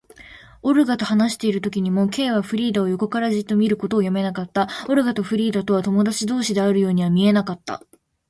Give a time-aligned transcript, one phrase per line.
[0.63, 4.67] オルガと話しているときにも、Ｋ はフリーダを横からじっと見ることをやめなかった。
[4.87, 7.83] オルガとフリーダとは友だち同士であるようには見えなかった。